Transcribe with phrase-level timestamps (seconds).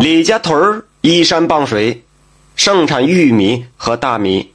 [0.00, 2.04] 李家屯儿依山傍水，
[2.56, 4.54] 盛产玉米和大米。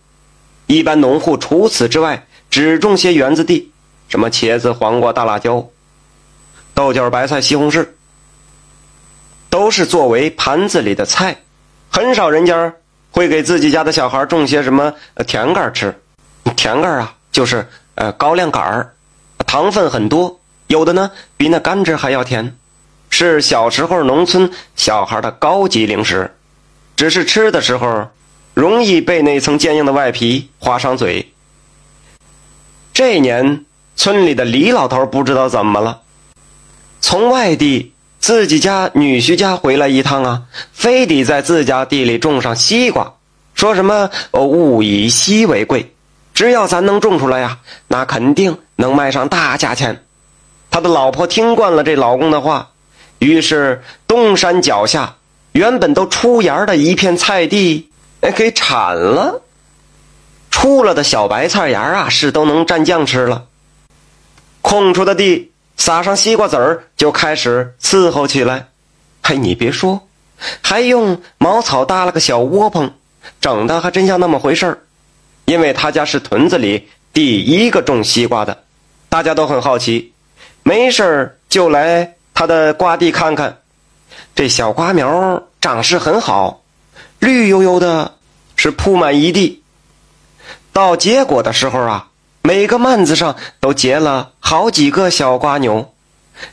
[0.65, 3.71] 一般农户除此之外，只种些园子地，
[4.10, 5.70] 什么茄子、黄瓜、大辣椒、
[6.73, 7.88] 豆角、白菜、西红柿，
[9.52, 11.43] 都是作为盘子里的菜。
[11.91, 12.73] 很少人家
[13.12, 14.96] 会给自己家的小孩种些什么
[15.27, 15.96] 甜杆吃。
[16.55, 18.96] 甜杆啊，就是呃高粱杆儿，
[19.46, 22.57] 糖分很多，有的呢比那甘蔗还要甜。
[23.09, 26.35] 是小时候农村小孩的高级零食，
[26.97, 28.09] 只是吃的时候
[28.54, 31.32] 容易被那层坚硬的外皮划伤嘴。
[32.94, 33.63] 这年
[33.95, 36.02] 村里的李老头不知道怎么了，
[36.99, 43.13] 从外地自己家女婿家回来一趟啊，非得在自家地里种上西瓜，
[43.53, 45.94] 说什么“物以稀为贵”，
[46.33, 50.03] 只要咱能种出来呀，那肯定能卖上大价钱。
[50.69, 52.72] 他的老婆听惯了这老公的话。
[53.19, 55.16] 于是，东山脚下
[55.53, 57.89] 原本都出芽的一片菜地，
[58.22, 59.41] 哎，给铲了。
[60.52, 63.45] 出了的小白菜芽啊，是都能蘸酱吃了。
[64.61, 68.67] 空出的地撒上西瓜籽儿，就开始伺候起来。
[69.21, 70.08] 嘿，你别说，
[70.61, 72.93] 还用茅草搭了个小窝棚，
[73.39, 74.80] 整的还真像那么回事儿。
[75.45, 78.63] 因为他家是屯子里第一个种西瓜的，
[79.09, 80.13] 大家都很好奇，
[80.63, 82.14] 没事儿就来。
[82.36, 83.59] 他的瓜地看看，
[84.36, 86.61] 这小瓜苗长势很好，
[87.19, 88.16] 绿油油的，
[88.58, 89.64] 是铺满一地。
[90.73, 92.09] 到结果的时候啊，
[92.42, 95.94] 每个蔓子上都结了好几个小瓜牛。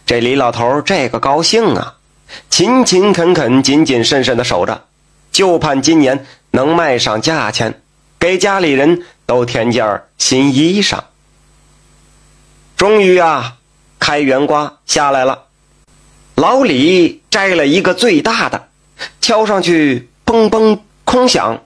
[0.07, 1.97] 这李老头这个高兴啊，
[2.49, 4.85] 勤勤恳恳、谨谨慎慎的守着，
[5.33, 7.83] 就盼今年能卖上价钱，
[8.21, 11.01] 给家里人都添件新衣裳。
[12.77, 13.57] 终于啊，
[13.99, 15.47] 开元瓜下来了。
[16.43, 18.67] 老李摘了一个最大的，
[19.21, 21.63] 敲上去嘣嘣空响，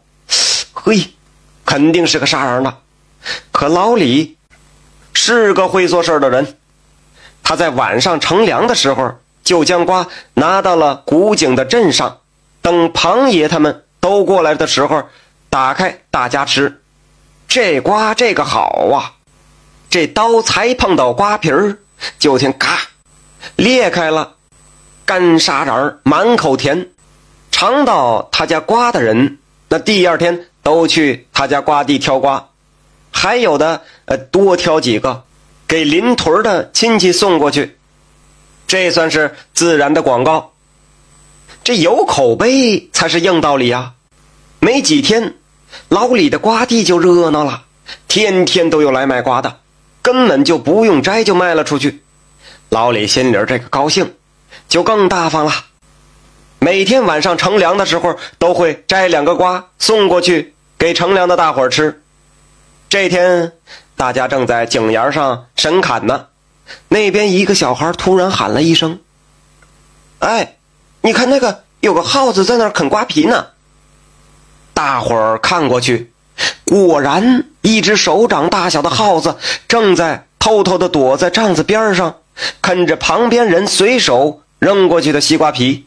[0.74, 1.14] 嘿，
[1.64, 2.76] 肯定是个杀人的。
[3.52, 4.36] 可老李
[5.14, 6.58] 是个会做事的人，
[7.42, 12.18] 他在晚上乘凉的时候，就将瓜拿到了古井的镇上，
[12.60, 15.04] 等庞爷他们都过来的时候，
[15.48, 16.82] 打开大家吃。
[17.48, 19.16] 这瓜这个好啊，
[19.88, 21.78] 这刀才碰到瓜皮儿，
[22.18, 22.78] 就听嘎
[23.56, 24.34] 裂开了。
[25.06, 26.88] 干沙瓤，满口甜，
[27.52, 32.48] 尝到他家瓜的人，那第二天都去他家瓜地挑瓜，
[33.12, 35.22] 还有的呃多挑几个，
[35.68, 37.78] 给邻屯的亲戚送过去，
[38.66, 40.52] 这算是自然的广告。
[41.62, 43.92] 这有口碑才是硬道理呀。
[44.58, 45.34] 没几天，
[45.88, 47.62] 老李的瓜地就热闹了，
[48.08, 49.60] 天天都有来买瓜的，
[50.02, 52.02] 根本就不用摘就卖了出去。
[52.70, 54.12] 老李心里这个高兴。
[54.68, 55.52] 就更大方了，
[56.58, 62.02] 每天晚上乘凉的时候，都会摘两个瓜送过去给乘凉的大伙儿吃。
[62.88, 63.52] 这天，
[63.96, 66.26] 大家正在井沿上神砍呢，
[66.88, 68.98] 那边一个小孩突然喊了一声
[70.20, 70.56] ：“哎，
[71.02, 73.46] 你看那个有个耗子在那啃瓜皮呢。”
[74.74, 76.12] 大伙儿看过去，
[76.64, 79.36] 果然一只手掌大小的耗子
[79.68, 82.16] 正在偷偷的躲在帐子边上，
[82.60, 84.42] 啃着旁边人随手。
[84.58, 85.86] 扔过去的西瓜皮，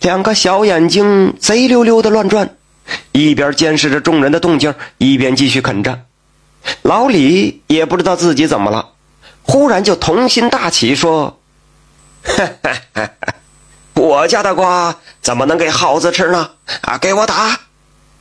[0.00, 2.56] 两个小眼睛贼溜溜的乱转，
[3.12, 6.00] 一边监视着众人的动静，一边继续啃着。
[6.82, 8.90] 老李也不知道自己怎么了，
[9.42, 11.38] 忽然就童心大起，说
[13.94, 16.50] ：“我家的瓜怎么能给耗子吃呢？
[16.80, 17.60] 啊，给我打！”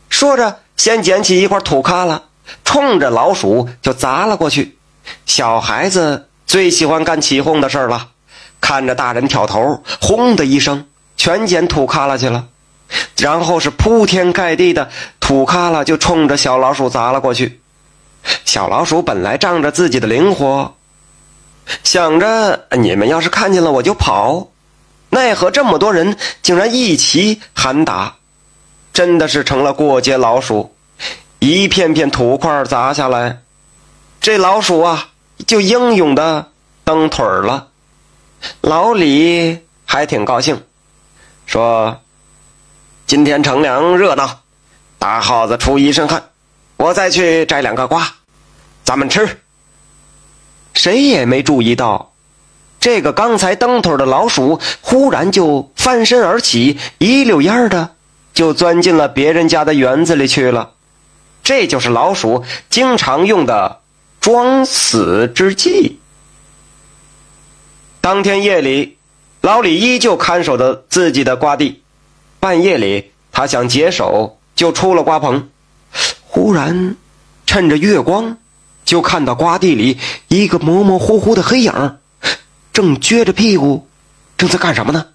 [0.09, 2.25] 说着，先捡起一块土咖了，
[2.63, 4.77] 冲着老鼠就砸了过去。
[5.25, 8.09] 小孩子最喜欢干起哄的事儿了。
[8.61, 10.85] 看着大人挑头，轰的一声，
[11.15, 12.47] 全捡土卡拉去了，
[13.17, 17.61] 然后是铺天盖地的土卡拉就冲着小老鼠砸了过去。
[18.43, 20.75] 小老鼠本来仗着自己的灵活，
[21.83, 24.47] 想着你们要是看见了我就跑，
[25.09, 28.15] 奈何这么多人竟然一起喊打，
[28.91, 30.73] 真的是成了过街老鼠。
[31.39, 33.41] 一片片土块砸下来，
[34.19, 35.09] 这老鼠啊
[35.45, 36.47] 就英勇的
[36.83, 37.66] 蹬腿了。
[38.61, 40.63] 老李还挺高兴，
[41.45, 42.01] 说
[43.07, 44.41] ：“今天乘凉热闹，
[44.99, 46.29] 大耗子出一身汗，
[46.77, 48.15] 我再去摘两个瓜，
[48.83, 49.39] 咱们吃。”
[50.73, 52.11] 谁也没注意到，
[52.79, 57.95] 这个刚才蹬腿的老鼠忽然就翻身而起，一溜烟的
[58.33, 60.73] 就钻进了别人家的园子里去了。
[61.43, 63.79] 这就是老鼠经常用的
[64.19, 65.99] 装死之计。
[68.07, 68.97] 当天夜里，
[69.41, 71.83] 老李依旧看守着自己的瓜地。
[72.39, 75.49] 半夜里，他想解手，就出了瓜棚。
[76.21, 76.95] 忽然，
[77.45, 78.37] 趁着月光，
[78.85, 79.99] 就看到瓜地里
[80.29, 81.97] 一个模模糊糊的黑影，
[82.71, 83.89] 正撅着屁股，
[84.37, 85.07] 正在干什么呢？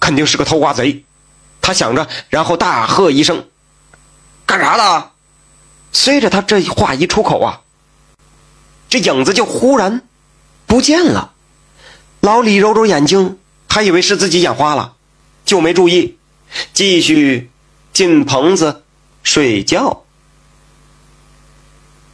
[0.00, 1.04] 肯定是个偷瓜贼。
[1.62, 3.46] 他想着，然后大喝一声
[4.44, 5.10] ：“干啥的？”
[5.94, 7.60] 随着他这话一出口啊，
[8.88, 10.02] 这影子就忽然
[10.66, 11.30] 不见了。
[12.24, 13.38] 老李揉揉眼睛，
[13.68, 14.94] 还以为是自己眼花了，
[15.44, 16.16] 就没注意，
[16.72, 17.50] 继续
[17.92, 18.82] 进棚子
[19.22, 20.04] 睡觉。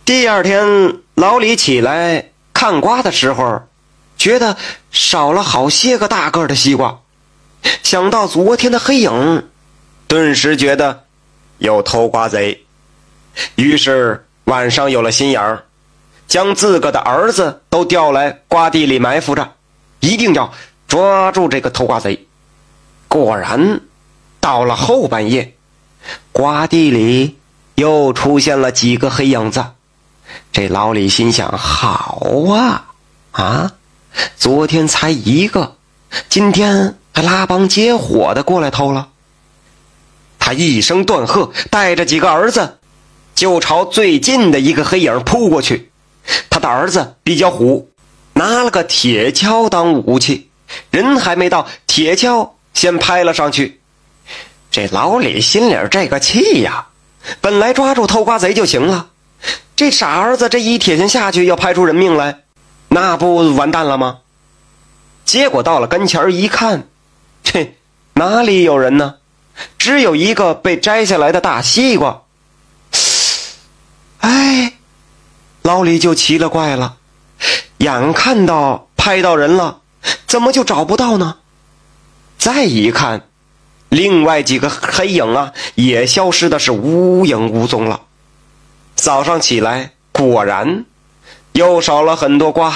[0.04, 3.68] 第二天，老李起来看瓜的时候，
[4.16, 4.56] 觉得
[4.90, 7.02] 少了好些个大个的西瓜。
[7.84, 9.48] 想到昨天的黑影，
[10.08, 11.04] 顿时觉得
[11.58, 12.64] 有偷瓜贼。
[13.54, 15.66] 于是晚上有了心眼儿，
[16.26, 19.52] 将自个的儿子都调来瓜地里埋伏着，
[20.00, 20.52] 一定要
[20.88, 22.26] 抓住这个偷瓜贼。
[23.08, 23.80] 果然，
[24.40, 25.54] 到了后半夜，
[26.32, 27.36] 瓜地里
[27.74, 29.64] 又出现了几个黑影子。
[30.52, 32.86] 这老李心想：好啊，
[33.32, 33.72] 啊，
[34.36, 35.76] 昨天才一个，
[36.28, 39.08] 今天还拉帮结伙的过来偷了。
[40.38, 42.78] 他一声断喝，带着几个儿子。
[43.34, 45.90] 就朝最近的一个黑影扑过去，
[46.48, 47.89] 他的儿子比较虎，
[48.34, 50.50] 拿了个铁锹当武器，
[50.90, 53.80] 人还没到，铁锹先拍了上去。
[54.70, 56.86] 这老李心里这个气呀，
[57.40, 59.10] 本来抓住偷瓜贼就行了，
[59.74, 62.44] 这傻儿子这一铁锨下去要拍出人命来，
[62.88, 64.18] 那不完蛋了吗？
[65.24, 66.88] 结果到了跟前一看，
[67.42, 67.76] 这
[68.14, 69.16] 哪里有人呢？
[69.76, 72.22] 只有一个被摘下来的大西瓜。
[74.20, 74.74] 哎，
[75.62, 76.96] 老李就奇了怪了，
[77.80, 79.80] 眼看到拍到人了，
[80.26, 81.36] 怎么就找不到呢？
[82.36, 83.22] 再一看，
[83.88, 88.02] 另外几个黑影啊，也消失的是无影无踪了。
[88.94, 90.84] 早上起来，果然
[91.52, 92.74] 又少了很多瓜，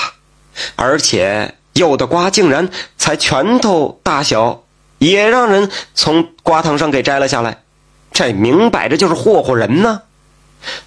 [0.76, 4.62] 而且有的瓜竟然才拳头大小，
[4.98, 7.62] 也让人从瓜藤上给摘了下来，
[8.10, 10.00] 这明摆着就是霍霍人呢。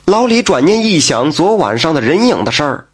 [0.06, 2.88] 老李转念一想，昨晚上的人影的事儿，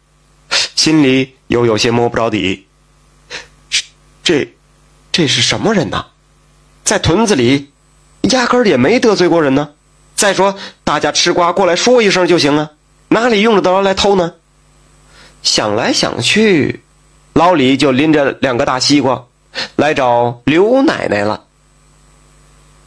[0.84, 2.66] 心里又有些摸不着底。
[4.22, 4.54] 这，
[5.10, 6.04] 这是什么人呢？
[6.84, 7.72] 在屯子里，
[8.20, 9.70] 压根儿也没得罪过人呢。
[10.14, 12.72] 再说，大家吃瓜过来说一声就行啊，
[13.08, 14.34] 哪里用得着来偷呢？
[15.42, 16.82] 想来想去，
[17.32, 19.24] 老李就拎着两个大西瓜，
[19.76, 21.44] 来找刘奶奶了。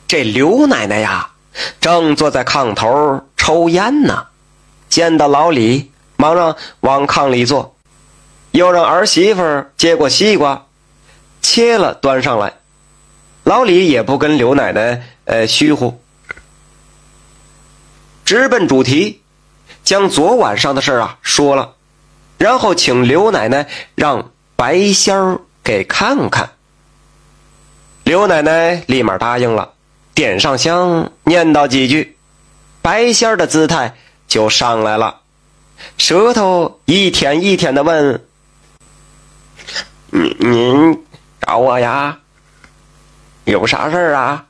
[0.07, 1.31] 这刘奶奶呀，
[1.81, 3.23] 正坐在炕头。
[3.35, 4.27] 抽烟呢，
[4.87, 7.73] 见到老李，忙让往炕里坐，
[8.57, 10.65] 又让儿媳妇接过西瓜，
[11.43, 12.53] 切了端上来。
[13.43, 16.01] 老李也不跟刘奶奶呃虚乎，
[18.25, 19.21] 直奔主题，
[19.83, 21.75] 将昨晚上的事啊说了，
[22.39, 26.49] 然后请刘奶奶让白仙儿给看看。
[28.03, 29.73] 刘奶奶立马答应了，
[30.15, 32.17] 点上香，念叨几句。
[32.81, 33.95] 白仙儿的姿态
[34.27, 35.21] 就上来了，
[35.99, 38.23] 舌头一舔一舔的问
[40.09, 41.05] ：“您您
[41.41, 42.17] 找我呀？
[43.45, 44.45] 有啥事儿啊？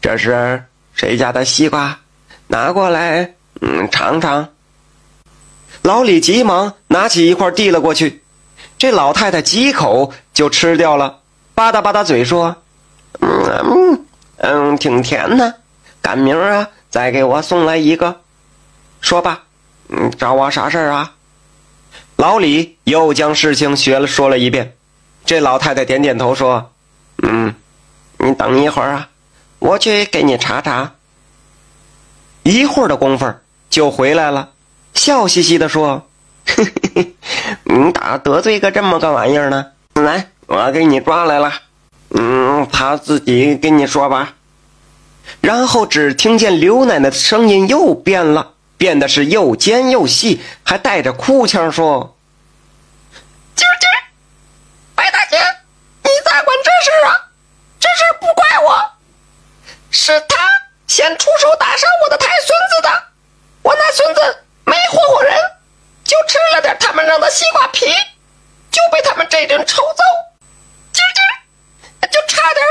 [0.00, 1.98] 这是谁家的西瓜？
[2.48, 4.48] 拿过来，嗯，尝尝。”
[5.82, 8.22] 老李急忙拿起一块递了过去，
[8.78, 11.20] 这老太太几口就吃掉了，
[11.54, 12.56] 吧嗒吧嗒嘴说
[13.20, 14.06] ：“嗯嗯
[14.38, 15.56] 嗯，挺甜的，
[16.00, 18.20] 赶明儿啊。”再给我送来一个，
[19.00, 19.44] 说吧，
[19.88, 21.14] 嗯，找我啥事儿啊？
[22.22, 24.76] 老李又将事情学了说了一遍。
[25.24, 26.70] 这老太太点点头说
[27.20, 27.52] ：“嗯，
[28.18, 29.08] 你等一会儿啊，
[29.58, 30.92] 我去给你查查。”
[32.44, 33.34] 一会儿的功夫
[33.68, 34.50] 就回来了，
[34.94, 36.06] 笑嘻嘻的说
[36.46, 37.14] ：“嘿嘿嘿
[37.64, 39.66] 你咋得罪个这么个玩意儿呢？
[39.94, 41.52] 来，我给你抓来了。
[42.10, 44.34] 嗯，他自己跟你说吧。”
[45.42, 52.11] 然后只听见刘奶奶的声音又变了，变得是又尖又细，还带着哭腔说
[53.54, 53.96] ：“今儿今儿，
[54.94, 55.36] 白大姐，
[56.02, 57.28] 你咋管这事啊？
[57.78, 58.90] 这事不怪我，
[59.90, 60.48] 是他
[60.86, 63.04] 先出手打伤我的太孙子的。
[63.62, 65.34] 我那孙子没霍霍人，
[66.04, 67.86] 就吃了点他们扔的西瓜皮，
[68.70, 70.02] 就被他们这顿抽揍，
[70.92, 72.66] 今儿今儿就差点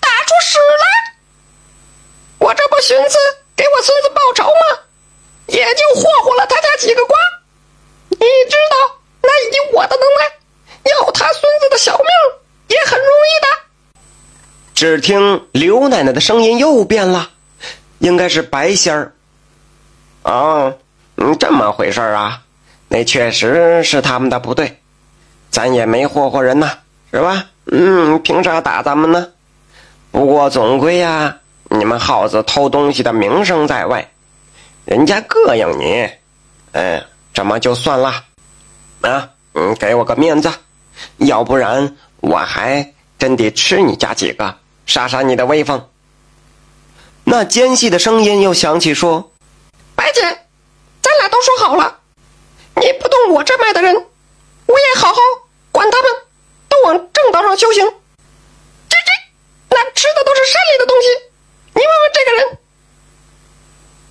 [0.00, 1.14] 打出屎来。”
[2.38, 3.18] 我这不寻思
[3.56, 4.80] 给我孙子报仇吗？
[5.46, 7.18] 也就霍霍了他家几个瓜。
[8.10, 12.06] 你知道，那以我的能耐，要他孙子的小命
[12.68, 13.48] 也很容易的。
[14.74, 17.30] 只听刘奶奶的声音又变了，
[17.98, 19.12] 应该是白仙儿。
[20.22, 20.74] 哦，
[21.16, 22.42] 嗯，这么回事啊？
[22.88, 24.80] 那确实是他们的不对，
[25.50, 26.78] 咱也没祸祸人呐，
[27.12, 27.46] 是吧？
[27.72, 29.28] 嗯，凭啥打咱们呢？
[30.10, 31.38] 不过总归呀，
[31.70, 34.08] 你们耗子偷东西的名声在外，
[34.84, 36.08] 人家膈应你，
[36.72, 37.02] 哎，
[37.32, 38.22] 这么就算了。
[39.04, 40.50] 啊，嗯，给我个面子，
[41.18, 45.88] 要不然我还真得吃你家几个，杀杀你的威风。
[47.24, 49.32] 那尖细的声音又响起说
[49.94, 50.22] ：“白姐，
[51.02, 52.00] 咱俩都说好了，
[52.76, 55.20] 你不动我这脉的人，我也好好
[55.70, 56.10] 管他们，
[56.68, 57.84] 都往正道上修行。”
[58.88, 61.08] 这这那吃的都是山里的东西，
[61.74, 62.58] 你问问这个人，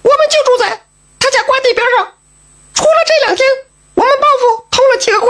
[0.03, 0.85] 我们就住在
[1.19, 2.13] 他家瓜地边上。
[2.73, 3.47] 除了这两天，
[3.95, 5.29] 我们报复偷了几个瓜，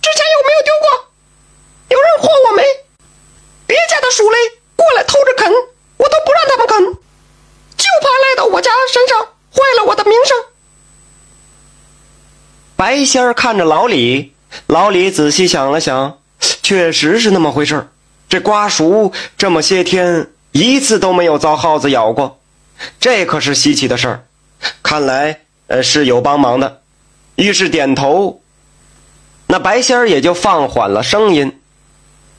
[0.00, 1.08] 之前有没有丢过。
[1.88, 2.62] 有人祸我没，
[3.66, 4.38] 别家的鼠类
[4.76, 5.52] 过来偷着啃，
[5.98, 6.84] 我都不让他们啃，
[7.76, 10.36] 就怕赖到我家身上，坏了我的名声。
[12.76, 14.34] 白仙儿看着老李，
[14.66, 16.18] 老李仔细想了想，
[16.62, 17.88] 确实是那么回事儿。
[18.28, 22.40] 这瓜熟这么些天，一次都没有遭耗子咬过，
[22.98, 24.24] 这可是稀奇的事儿。
[24.82, 26.81] 看来，呃，是有帮忙的。
[27.36, 28.40] 于是点头，
[29.46, 31.60] 那白仙儿也就放缓了声音：“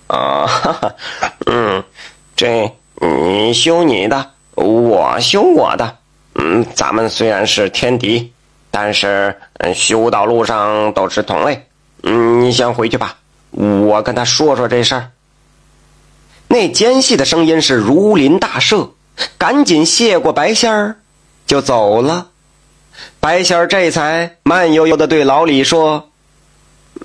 [0.07, 0.95] 啊，哈哈，
[1.45, 1.83] 嗯，
[2.35, 2.71] 这
[3.01, 5.97] 你修你的，我修我的。
[6.35, 8.33] 嗯，咱们虽然是天敌，
[8.71, 9.35] 但是，
[9.75, 11.67] 修道路上都是同类。
[12.03, 13.17] 嗯，你先回去吧，
[13.51, 15.11] 我跟他说说这事儿。”
[16.49, 18.91] 那尖细的声音是如临大赦，
[19.39, 20.97] 赶紧谢过白仙儿，
[21.47, 22.27] 就走了。
[23.19, 26.09] 白仙儿这才慢悠悠的对老李说：“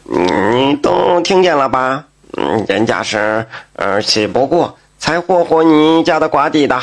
[0.05, 2.05] 你都听见了吧？
[2.37, 6.81] 嗯，人家是呃气不过才霍霍你家的瓜地的。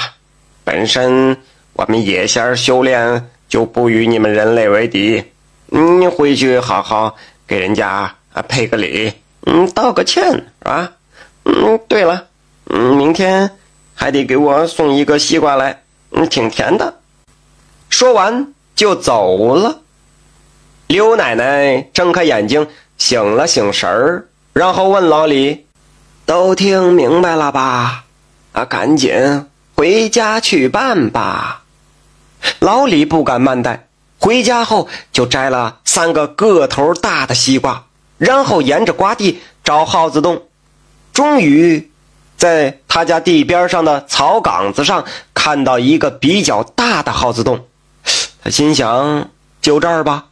[0.64, 1.38] 本身
[1.74, 5.24] 我们野仙儿修炼就不与你们人类为敌。
[5.68, 7.16] 你回去好好
[7.48, 9.14] 给人家啊赔个礼，
[9.46, 10.92] 嗯，道个歉是吧？
[11.44, 12.28] 嗯，对了。”
[12.68, 13.52] 嗯，明天
[13.94, 16.96] 还得给我送一个西瓜来，嗯，挺甜的。
[17.92, 19.80] 说完就走了。
[20.88, 22.68] 刘奶奶睁开眼睛，
[22.98, 25.66] 醒了醒神儿，然后问老李
[26.28, 28.04] ：“都听明白了吧？
[28.52, 31.64] 啊，赶紧回家去办吧。”
[32.60, 33.88] 老李不敢慢待，
[34.20, 37.86] 回家后就摘了三个个头大的西瓜，
[38.18, 40.44] 然后沿着瓜地找耗子洞，
[41.14, 41.92] 终于。
[42.38, 47.66] 在他家地边上的草岗子上，看到一个比较大的耗子洞，
[48.46, 50.26] 他心想：就这儿吧，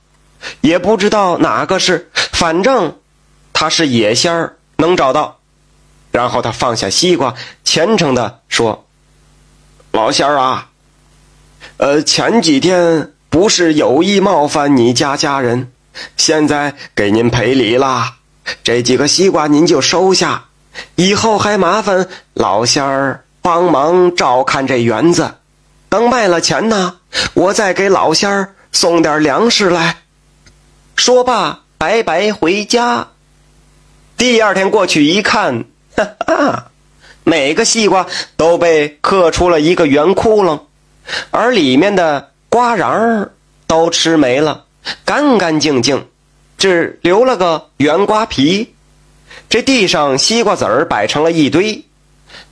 [0.62, 3.00] 也不知道哪个是，反正
[3.52, 5.40] 他是野仙儿，能找到。
[6.12, 8.86] 然后他放下西瓜，虔诚的说
[9.92, 10.70] ：“老仙儿啊，
[11.78, 15.72] 呃，前几天不是有意冒犯你家家人，
[16.16, 18.18] 现在给您赔礼啦，
[18.64, 20.46] 这几个西瓜您就收下。”
[20.96, 25.38] 以后还麻烦老仙儿帮忙照看这园子，
[25.90, 26.98] 等卖了钱呢，
[27.34, 29.98] 我再给老仙儿送点粮食来。
[30.96, 33.08] 说罢，拜拜回家。
[34.16, 35.66] 第二天过去一看，
[35.98, 36.72] 哈哈，
[37.24, 38.06] 每个西瓜
[38.38, 40.62] 都被刻出了一个圆窟窿，
[41.32, 43.32] 而里面的瓜瓤儿
[43.68, 44.66] 都吃没了，
[45.04, 46.08] 干干净净，
[46.58, 48.76] 只留了个圆瓜皮。
[49.50, 51.84] 这地上西瓜籽儿摆成了一堆，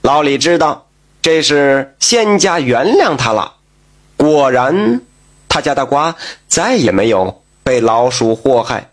[0.01, 0.87] 老李知道
[1.21, 3.53] 这是仙家原谅他了。
[4.21, 5.01] 果然，
[5.49, 6.15] 他家的瓜
[6.47, 8.91] 再也没有被老鼠祸害。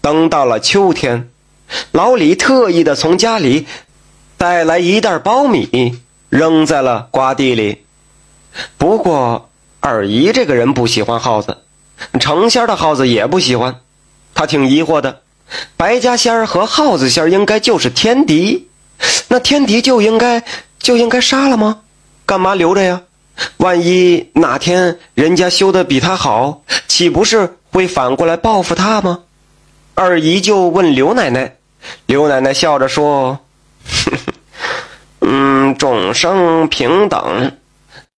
[0.00, 1.28] 等到了秋天，
[1.92, 3.66] 老李特意的从家里
[4.38, 6.00] 带来一袋苞米，
[6.30, 7.84] 扔在了瓜地里。
[8.78, 9.50] 不过，
[9.80, 11.58] 二姨这个人不喜欢耗子，
[12.18, 13.80] 成仙的耗子也不喜欢，
[14.34, 15.20] 他挺疑惑的。
[15.76, 18.70] 白家仙儿和耗子仙儿应该就是天敌，
[19.28, 20.42] 那天敌就应该
[20.78, 21.82] 就应该杀了吗？
[22.24, 23.02] 干嘛留着呀？
[23.58, 29.20] 万一哪天人家修的比他好，岂不是会反过来报复他吗？
[29.94, 31.56] 二姨就问刘奶奶，
[32.06, 33.38] 刘奶奶笑着说
[35.20, 37.52] ：“嗯，众生平等，